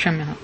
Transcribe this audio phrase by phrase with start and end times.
[0.00, 0.34] 上面哈